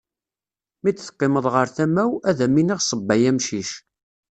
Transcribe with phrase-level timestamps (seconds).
[0.81, 3.71] Mi d-teqqimeḍ ɣer tama-w, ad am-iniɣ ṣebb ay amcic.